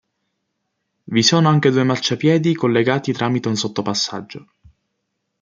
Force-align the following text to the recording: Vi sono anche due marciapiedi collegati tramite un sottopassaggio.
Vi 1.05 1.21
sono 1.21 1.47
anche 1.49 1.69
due 1.69 1.83
marciapiedi 1.83 2.55
collegati 2.55 3.11
tramite 3.13 3.49
un 3.49 3.55
sottopassaggio. 3.55 4.47